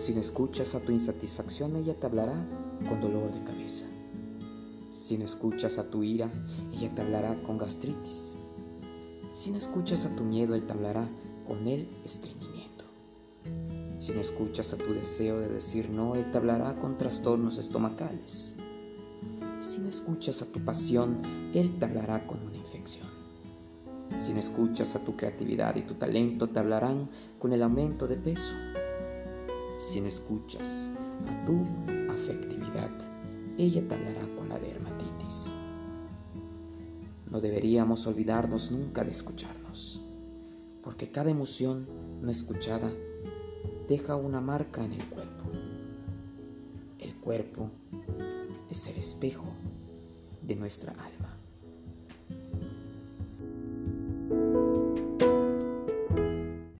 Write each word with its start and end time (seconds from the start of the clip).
Si 0.00 0.14
no 0.14 0.22
escuchas 0.22 0.74
a 0.74 0.80
tu 0.80 0.92
insatisfacción, 0.92 1.76
ella 1.76 1.94
te 1.94 2.06
hablará 2.06 2.48
con 2.88 3.02
dolor 3.02 3.34
de 3.34 3.44
cabeza. 3.44 3.84
Si 4.90 5.18
no 5.18 5.26
escuchas 5.26 5.76
a 5.76 5.90
tu 5.90 6.02
ira, 6.02 6.32
ella 6.72 6.90
te 6.94 7.02
hablará 7.02 7.42
con 7.42 7.58
gastritis. 7.58 8.38
Si 9.34 9.50
no 9.50 9.58
escuchas 9.58 10.06
a 10.06 10.16
tu 10.16 10.24
miedo, 10.24 10.54
él 10.54 10.64
te 10.64 10.72
hablará 10.72 11.06
con 11.46 11.68
el 11.68 11.86
estreñimiento. 12.02 12.86
Si 13.98 14.12
no 14.12 14.22
escuchas 14.22 14.72
a 14.72 14.78
tu 14.78 14.94
deseo 14.94 15.38
de 15.38 15.50
decir 15.50 15.90
no, 15.90 16.14
él 16.14 16.30
te 16.30 16.38
hablará 16.38 16.78
con 16.78 16.96
trastornos 16.96 17.58
estomacales. 17.58 18.56
Si 19.60 19.80
no 19.80 19.90
escuchas 19.90 20.40
a 20.40 20.46
tu 20.46 20.64
pasión, 20.64 21.50
él 21.52 21.78
te 21.78 21.84
hablará 21.84 22.26
con 22.26 22.40
una 22.40 22.56
infección. 22.56 23.06
Si 24.16 24.32
no 24.32 24.40
escuchas 24.40 24.96
a 24.96 25.04
tu 25.04 25.14
creatividad 25.14 25.76
y 25.76 25.82
tu 25.82 25.92
talento, 25.92 26.48
te 26.48 26.58
hablarán 26.58 27.10
con 27.38 27.52
el 27.52 27.62
aumento 27.62 28.08
de 28.08 28.16
peso. 28.16 28.54
Si 29.80 29.98
no 29.98 30.08
escuchas 30.08 30.90
a 31.26 31.46
tu 31.46 31.64
afectividad, 32.12 32.90
ella 33.56 33.82
te 33.88 33.94
hablará 33.94 34.28
con 34.36 34.50
la 34.50 34.58
dermatitis. 34.58 35.54
No 37.30 37.40
deberíamos 37.40 38.06
olvidarnos 38.06 38.72
nunca 38.72 39.04
de 39.04 39.10
escucharnos, 39.10 40.02
porque 40.82 41.10
cada 41.10 41.30
emoción 41.30 41.88
no 42.20 42.30
escuchada 42.30 42.92
deja 43.88 44.16
una 44.16 44.42
marca 44.42 44.84
en 44.84 44.92
el 44.92 45.04
cuerpo. 45.06 45.44
El 46.98 47.16
cuerpo 47.16 47.70
es 48.68 48.86
el 48.86 48.98
espejo 48.98 49.48
de 50.42 50.56
nuestra 50.56 50.92
alma. 50.92 51.29